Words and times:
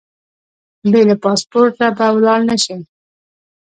بې 0.91 1.01
له 1.09 1.15
پاسپورټه 1.23 1.87
به 1.97 2.05
ولاړ 2.15 2.39
نه 2.49 2.55
شې. 2.63 2.77